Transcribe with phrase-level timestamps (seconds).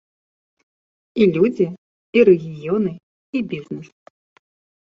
[1.19, 1.67] І людзі,
[2.19, 2.91] і рэгіёны,
[3.37, 3.89] і бізнэс.